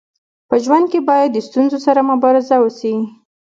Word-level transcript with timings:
په 0.49 0.55
ژوند 0.63 0.85
کي 0.91 0.99
باید 1.09 1.29
د 1.33 1.37
ستونزو 1.47 1.77
سره 1.85 2.01
مبارزه 2.11 2.55
وسي. 2.59 2.93